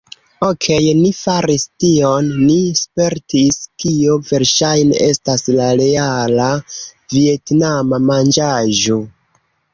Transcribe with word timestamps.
"Okej 0.45 0.85
ni 1.01 1.09
faris 1.17 1.65
tion; 1.83 2.31
ni 2.45 2.55
spertis 2.79 3.59
kio 3.83 4.17
verŝajne 4.31 4.99
estas 5.09 5.47
la 5.59 5.69
reala 5.83 6.49
vjetnama 7.15 8.03
manĝaĵo" 8.09 9.01